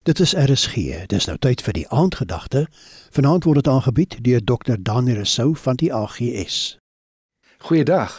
Dit 0.00 0.20
is 0.20 0.32
RSG. 0.32 1.04
Dis 1.12 1.26
nou 1.28 1.34
tyd 1.36 1.60
vir 1.60 1.74
die 1.76 1.88
aandgedagte. 1.92 2.62
Vanaand 3.12 3.44
word 3.44 3.58
dit 3.60 3.66
aangebied 3.68 4.14
deur 4.24 4.40
Dr. 4.40 4.78
Daniel 4.80 5.18
Rousseau 5.18 5.50
van 5.60 5.76
die 5.76 5.90
AGS. 5.92 6.78
Goeiedag. 7.68 8.14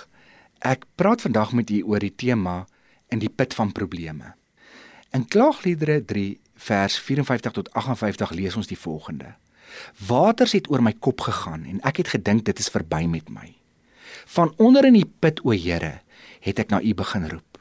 Ek 0.62 0.86
praat 0.96 1.26
vandag 1.26 1.56
met 1.58 1.74
u 1.74 1.80
oor 1.90 2.06
die 2.06 2.14
tema 2.14 2.68
in 3.10 3.18
die 3.24 3.32
put 3.34 3.58
van 3.58 3.72
probleme. 3.74 4.36
In 5.10 5.26
Klaagliedere 5.26 6.04
3 6.06 6.38
vers 6.68 7.00
54 7.00 7.58
tot 7.58 7.74
58 7.74 8.36
lees 8.38 8.60
ons 8.62 8.70
die 8.70 8.78
volgende: 8.78 9.34
Waters 10.06 10.54
het 10.54 10.70
oor 10.70 10.86
my 10.86 10.94
kop 10.94 11.26
gegaan 11.26 11.66
en 11.66 11.82
ek 11.82 12.04
het 12.04 12.14
gedink 12.14 12.46
dit 12.46 12.62
is 12.62 12.70
verby 12.70 13.08
met 13.10 13.34
my. 13.34 13.56
Van 14.38 14.54
onder 14.58 14.86
in 14.86 15.02
die 15.02 15.10
put, 15.20 15.42
o 15.42 15.58
Here, 15.58 16.04
het 16.46 16.62
ek 16.62 16.70
na 16.70 16.78
u 16.78 16.94
begin 16.94 17.26
roep. 17.26 17.58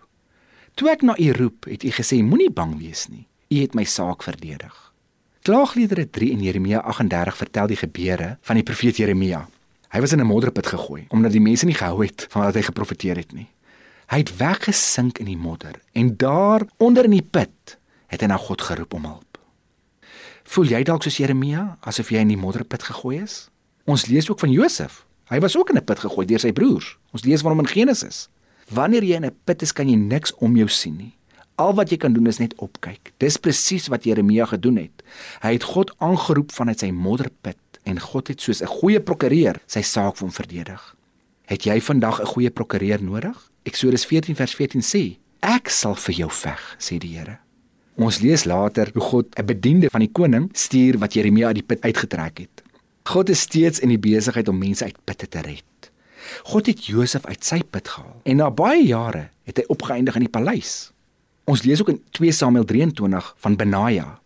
Toe 0.76 0.92
ek 0.92 1.08
na 1.08 1.16
u 1.16 1.32
roep, 1.32 1.64
het 1.72 1.88
u 1.88 1.96
gesê 1.96 2.20
moenie 2.20 2.52
bang 2.52 2.76
wees 2.84 3.08
nie. 3.08 3.29
U 3.50 3.58
het 3.58 3.72
my 3.74 3.82
saak 3.82 4.22
verdedig. 4.22 4.74
Klaagliedere 5.42 6.04
3 6.10 6.30
en 6.32 6.42
Jeremia 6.42 6.80
38 6.86 7.36
vertel 7.36 7.66
die 7.66 7.78
gebeure 7.80 8.28
van 8.46 8.60
die 8.60 8.62
profeet 8.62 9.00
Jeremia. 9.02 9.40
Hy 9.90 10.00
was 10.00 10.12
in 10.12 10.20
'n 10.20 10.26
modderput 10.26 10.66
gegooi 10.66 11.06
omdat 11.08 11.32
die 11.32 11.40
mense 11.40 11.66
nie 11.66 11.74
gehou 11.74 12.04
het 12.04 12.26
van 12.30 12.42
wat 12.42 12.54
hy 12.54 12.62
geprofeteer 12.62 13.16
het 13.16 13.32
nie. 13.32 13.48
Hy 14.06 14.18
het 14.18 14.36
weggesink 14.36 15.18
in 15.18 15.26
die 15.26 15.36
modder 15.36 15.82
en 15.92 16.16
daar 16.16 16.62
onder 16.76 17.04
in 17.04 17.10
die 17.10 17.28
put 17.30 17.78
het 18.06 18.20
hy 18.20 18.26
na 18.26 18.36
God 18.36 18.62
geroep 18.62 18.94
om 18.94 19.04
hulp. 19.04 19.38
Voel 20.44 20.64
jy 20.64 20.82
dalk 20.82 21.02
soos 21.02 21.16
Jeremia 21.16 21.78
asof 21.80 22.10
jy 22.10 22.18
in 22.18 22.28
die 22.28 22.36
modderput 22.36 22.82
gegooi 22.82 23.22
is? 23.22 23.50
Ons 23.84 24.06
lees 24.06 24.30
ook 24.30 24.38
van 24.38 24.50
Josef. 24.50 25.06
Hy 25.24 25.40
was 25.40 25.56
ook 25.56 25.70
in 25.70 25.76
'n 25.76 25.84
put 25.84 25.98
gegooi 25.98 26.26
deur 26.26 26.38
sy 26.38 26.52
broers. 26.52 26.98
Ons 27.12 27.24
lees 27.24 27.40
van 27.40 27.50
hom 27.50 27.60
in 27.60 27.66
Genesis. 27.66 28.28
Wanneer 28.68 29.02
jy 29.02 29.14
in 29.14 29.24
'n 29.24 29.36
put 29.44 29.62
is, 29.62 29.72
kan 29.72 29.88
jy 29.88 29.96
niks 29.96 30.34
om 30.34 30.56
jou 30.56 30.68
sien 30.68 30.96
nie. 30.96 31.16
Al 31.60 31.74
wat 31.76 31.90
jy 31.92 31.98
kan 32.00 32.14
doen 32.16 32.28
is 32.30 32.38
net 32.40 32.54
opkyk. 32.64 33.12
Dis 33.20 33.36
presies 33.36 33.90
wat 33.92 34.06
Jeremia 34.08 34.46
gedoen 34.48 34.78
het. 34.80 35.02
Hy 35.42 35.52
het 35.58 35.66
God 35.68 35.92
aangeroep 36.00 36.54
vanuit 36.56 36.80
sy 36.80 36.88
modderput 36.94 37.80
en 37.84 38.00
God 38.00 38.30
het 38.32 38.40
soos 38.40 38.62
'n 38.62 38.72
goeie 38.80 39.00
prokureur 39.00 39.60
sy 39.66 39.82
saak 39.82 40.16
vir 40.16 40.24
hom 40.26 40.32
verdedig. 40.32 40.82
Het 41.46 41.64
jy 41.64 41.80
vandag 41.80 42.20
'n 42.20 42.32
goeie 42.32 42.50
prokureur 42.50 43.02
nodig? 43.02 43.36
Eksodus 43.64 44.06
14 44.06 44.36
vers 44.36 44.54
14 44.54 44.80
sê: 44.80 45.18
Ek 45.40 45.68
sal 45.68 45.94
vir 45.94 46.14
jou 46.14 46.30
veg, 46.30 46.76
sê 46.78 46.98
die 46.98 47.16
Here. 47.16 47.38
Ons 47.96 48.20
lees 48.20 48.44
later 48.44 48.90
hoe 48.94 49.02
God 49.02 49.26
'n 49.38 49.44
bediende 49.44 49.90
van 49.90 50.00
die 50.00 50.12
koning 50.12 50.48
stuur 50.52 50.98
wat 50.98 51.12
Jeremia 51.12 51.46
uit 51.46 51.54
die 51.54 51.62
put 51.62 51.80
uitgetrek 51.80 52.38
het. 52.38 52.62
God 53.04 53.28
is 53.28 53.40
steeds 53.40 53.80
in 53.80 53.88
die 53.88 53.98
besigheid 53.98 54.48
om 54.48 54.58
mense 54.58 54.84
uit 54.84 54.96
putte 55.04 55.28
te 55.28 55.40
red. 55.40 55.90
God 56.44 56.66
het 56.66 56.86
Josef 56.86 57.26
uit 57.26 57.44
sy 57.44 57.62
put 57.70 57.88
gehaal 57.88 58.20
en 58.24 58.36
na 58.36 58.50
baie 58.50 58.86
jare 58.86 59.30
het 59.44 59.56
hy 59.56 59.64
opgeëindig 59.68 60.14
in 60.14 60.20
die 60.20 60.28
paleis. 60.28 60.92
Ons 61.50 61.64
lees 61.66 61.80
ook 61.82 61.88
in 61.88 62.02
2 62.14 62.32
Samuel 62.32 62.64
23 62.64 63.34
van 63.42 63.56
Benaja. 63.56 64.20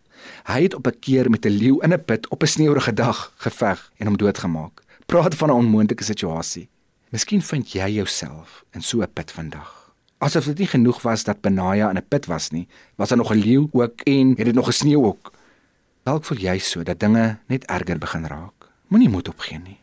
Hy 0.45 0.63
het 0.63 0.75
op 0.75 0.87
'n 0.87 0.99
keer 1.01 1.31
met 1.31 1.47
'n 1.47 1.57
leeu 1.57 1.77
in 1.81 1.93
'n 1.93 2.05
put 2.05 2.29
op 2.29 2.43
'n 2.43 2.47
sneeurige 2.47 2.93
dag 2.93 3.33
geveg 3.37 3.93
en 3.97 4.07
hom 4.07 4.17
doodgemaak. 4.17 4.83
Praat 5.07 5.35
van 5.35 5.49
'n 5.49 5.53
onmoontlike 5.53 6.05
situasie. 6.05 6.69
Miskien 7.09 7.43
vind 7.43 7.73
jy 7.73 7.89
jouself 7.89 8.65
in 8.73 8.83
so 8.83 9.01
'n 9.01 9.13
put 9.13 9.31
vandag. 9.33 9.95
Asof 10.19 10.45
dit 10.45 10.59
nie 10.59 10.67
genoeg 10.67 11.03
was 11.03 11.25
dat 11.25 11.41
Benaja 11.41 11.89
in 11.91 11.97
'n 11.97 12.09
put 12.09 12.27
was 12.27 12.51
nie, 12.51 12.69
was 12.95 13.09
daar 13.09 13.19
nog 13.19 13.33
'n 13.33 13.39
leeu 13.39 13.69
ook 13.71 14.01
en 14.01 14.29
het 14.29 14.45
dit 14.45 14.55
nog 14.55 14.67
gesneeu 14.67 15.05
ook. 15.05 15.33
Dalk 16.03 16.25
voel 16.25 16.39
jy 16.39 16.59
so 16.59 16.83
dat 16.83 17.01
dinge 17.01 17.39
net 17.47 17.65
erger 17.65 17.99
begin 17.99 18.27
raak. 18.27 18.71
Moenie 18.87 19.09
moed 19.09 19.29
opgee 19.29 19.59
nie. 19.59 19.81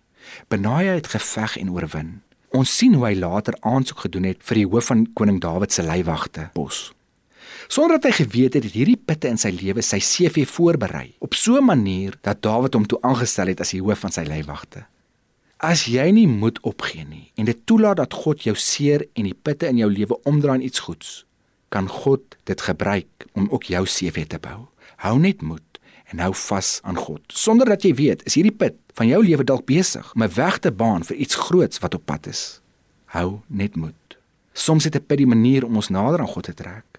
Benaja 0.47 0.91
het 0.93 1.07
geveg 1.07 1.57
en 1.57 1.71
oorwin. 1.71 2.21
Ons 2.49 2.77
sien 2.77 2.93
hoe 2.93 3.05
hy 3.05 3.15
later 3.15 3.57
aansoek 3.59 3.99
gedoen 3.99 4.23
het 4.23 4.37
vir 4.43 4.55
die 4.55 4.67
hoof 4.67 4.85
van 4.85 5.13
koning 5.13 5.39
Dawid 5.39 5.73
se 5.73 5.83
leiwagte 5.83 6.49
pos. 6.53 6.93
Sonder 7.71 8.01
dat 8.01 8.09
hy 8.09 8.25
geweet 8.25 8.57
het, 8.57 8.65
het 8.67 8.73
hierdie 8.75 8.97
pitte 8.99 9.29
in 9.31 9.37
sy 9.39 9.53
lewe 9.55 9.79
sy 9.85 10.01
CV 10.03 10.43
voorberei 10.43 11.13
op 11.23 11.37
so 11.39 11.55
'n 11.55 11.63
manier 11.63 12.17
dat 12.21 12.41
Dawid 12.43 12.73
hom 12.73 12.85
toe 12.85 12.99
aangestel 13.01 13.47
het 13.47 13.61
as 13.61 13.71
die 13.71 13.79
hoof 13.79 13.99
van 13.99 14.11
sy 14.11 14.23
leiwagte. 14.27 14.83
As 15.57 15.85
jy 15.85 16.11
nie 16.11 16.27
moed 16.27 16.59
opgee 16.61 17.05
nie 17.05 17.31
en 17.37 17.45
dit 17.45 17.65
toelaat 17.65 17.97
dat 17.97 18.13
God 18.13 18.43
jou 18.43 18.55
seer 18.55 19.07
en 19.15 19.23
die 19.23 19.39
pitte 19.43 19.67
in 19.67 19.77
jou 19.77 19.89
lewe 19.89 20.19
omdraai 20.23 20.59
in 20.59 20.65
iets 20.65 20.79
goeds, 20.79 21.25
kan 21.69 21.87
God 21.87 22.21
dit 22.43 22.61
gebruik 22.61 23.27
om 23.33 23.47
ook 23.49 23.63
jou 23.63 23.85
CV 23.85 24.27
te 24.27 24.39
bou. 24.39 24.67
Hou 24.97 25.19
net 25.19 25.41
moed 25.41 25.79
en 26.11 26.19
hou 26.19 26.33
vas 26.33 26.79
aan 26.83 26.97
God. 26.97 27.21
Sonder 27.27 27.65
dat 27.65 27.83
jy 27.83 27.93
weet, 27.93 28.25
is 28.25 28.33
hierdie 28.33 28.57
pit 28.57 28.75
van 28.93 29.07
jou 29.07 29.23
lewe 29.23 29.43
dalk 29.43 29.65
besig 29.65 30.13
om 30.13 30.23
'n 30.23 30.35
weg 30.35 30.59
te 30.59 30.71
baan 30.71 31.03
vir 31.03 31.15
iets 31.15 31.35
groots 31.35 31.79
wat 31.79 31.93
op 31.93 32.05
pad 32.05 32.27
is. 32.27 32.61
Hou 33.05 33.39
net 33.47 33.75
moed. 33.75 34.17
Soms 34.53 34.83
het 34.83 34.95
'n 34.95 35.05
pit 35.07 35.17
die 35.17 35.27
manier 35.27 35.65
om 35.65 35.75
ons 35.75 35.89
nader 35.89 36.19
aan 36.19 36.27
God 36.27 36.43
te 36.43 36.53
trek. 36.53 36.90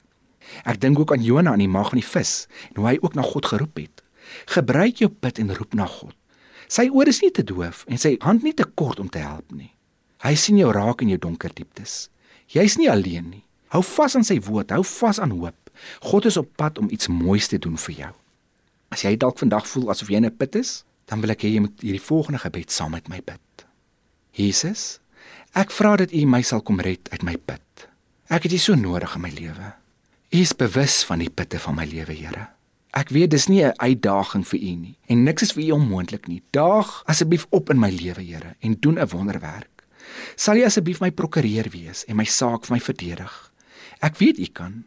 Ek 0.64 0.80
dink 0.80 0.98
ook 0.98 1.12
aan 1.12 1.22
Jona 1.22 1.52
aan 1.52 1.62
die 1.64 1.70
maag 1.70 1.92
van 1.92 2.00
die 2.00 2.08
vis 2.08 2.46
en 2.70 2.82
hoe 2.82 2.88
hy 2.88 2.96
ook 3.00 3.14
na 3.14 3.22
God 3.22 3.46
geroep 3.46 3.76
het. 3.76 4.02
Gebruik 4.46 5.02
jou 5.02 5.10
bid 5.10 5.38
en 5.38 5.54
roep 5.54 5.74
na 5.74 5.86
God. 5.86 6.14
Sy 6.68 6.88
oor 6.88 7.08
is 7.08 7.20
nie 7.20 7.32
te 7.34 7.44
doof 7.44 7.84
en 7.88 7.98
sy 8.00 8.16
hand 8.20 8.42
nie 8.42 8.54
te 8.56 8.64
kort 8.64 9.00
om 9.00 9.10
te 9.12 9.20
help 9.20 9.50
nie. 9.52 9.72
Hy 10.22 10.34
sien 10.38 10.58
jou 10.60 10.70
raak 10.72 11.02
in 11.02 11.10
jou 11.12 11.18
donker 11.18 11.52
dieptes. 11.52 12.08
Jy's 12.52 12.78
nie 12.78 12.90
alleen 12.90 13.28
nie. 13.30 13.44
Hou 13.74 13.82
vas 13.82 14.16
aan 14.16 14.24
sy 14.24 14.38
woord, 14.44 14.72
hou 14.76 14.84
vas 14.84 15.18
aan 15.20 15.34
hoop. 15.34 15.56
God 16.04 16.28
is 16.28 16.36
op 16.36 16.50
pad 16.60 16.78
om 16.78 16.90
iets 16.92 17.08
moois 17.08 17.48
te 17.48 17.58
doen 17.58 17.76
vir 17.88 17.94
jou. 18.04 18.12
As 18.92 19.04
jy 19.06 19.14
dalk 19.16 19.40
vandag 19.40 19.66
voel 19.66 19.90
asof 19.92 20.10
jy 20.12 20.20
in 20.20 20.26
'n 20.26 20.36
put 20.36 20.54
is, 20.54 20.84
dan 21.06 21.20
wil 21.20 21.30
ek 21.30 21.42
hê 21.42 21.48
jy 21.54 21.60
moet 21.60 21.80
hierdie 21.80 22.06
volgende 22.08 22.38
gebed 22.38 22.70
saam 22.70 22.90
met 22.90 23.08
my 23.08 23.20
bid. 23.24 23.66
Jesus, 24.32 25.00
ek 25.54 25.70
vra 25.70 25.96
dat 25.96 26.12
U 26.12 26.26
my 26.26 26.42
sal 26.42 26.60
kom 26.60 26.80
red 26.80 27.08
uit 27.12 27.22
my 27.22 27.36
put. 27.36 27.88
Ek 28.28 28.42
het 28.42 28.52
U 28.52 28.58
so 28.58 28.74
nodig 28.74 29.14
in 29.14 29.20
my 29.20 29.30
lewe. 29.30 29.72
U 30.32 30.38
is 30.38 30.54
bewus 30.56 31.02
van 31.04 31.20
die 31.20 31.28
putte 31.28 31.58
van 31.60 31.74
my 31.76 31.84
lewe, 31.84 32.14
Here. 32.16 32.46
Ek 32.96 33.10
weet 33.12 33.34
dis 33.34 33.48
nie 33.52 33.64
'n 33.64 33.76
uitdaging 33.76 34.46
vir 34.48 34.58
U 34.58 34.72
nie 34.76 34.96
en 35.06 35.24
niks 35.24 35.42
is 35.42 35.52
vir 35.52 35.64
U 35.64 35.70
onmoontlik 35.70 36.26
nie. 36.26 36.42
Daag 36.50 37.02
asseblief 37.04 37.46
op 37.50 37.70
in 37.70 37.78
my 37.78 37.90
lewe, 37.90 38.22
Here, 38.22 38.56
en 38.60 38.76
doen 38.80 38.98
'n 38.98 39.08
wonderwerk. 39.08 39.84
Sal 40.36 40.56
U 40.56 40.64
asseblief 40.64 41.00
my 41.00 41.10
prokureur 41.10 41.68
wees 41.70 42.04
en 42.04 42.16
my 42.16 42.24
saak 42.24 42.64
vir 42.64 42.76
my 42.76 42.80
verdedig? 42.80 43.52
Ek 44.00 44.16
weet 44.16 44.38
U 44.38 44.46
kan. 44.46 44.84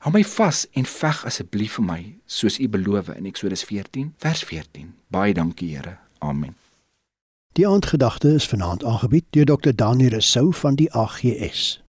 Hou 0.00 0.12
my 0.12 0.24
vas 0.24 0.66
en 0.72 0.84
veg 0.84 1.24
asseblief 1.24 1.72
vir 1.72 1.84
my 1.84 2.18
soos 2.26 2.58
U 2.58 2.68
beloof 2.68 3.08
in 3.08 3.26
Eksodus 3.26 3.64
14 3.64 4.14
vers 4.18 4.44
14. 4.44 4.94
Baie 5.10 5.32
dankie, 5.32 5.76
Here. 5.76 5.98
Amen. 6.18 6.56
Die 7.52 7.68
aandgedagte 7.68 8.34
is 8.34 8.46
vanaand 8.46 8.84
aangebied 8.84 9.24
deur 9.30 9.44
Dr. 9.44 9.74
Daniel 9.74 10.10
Rousseau 10.10 10.52
van 10.52 10.74
die 10.74 10.92
AGS. 10.92 11.87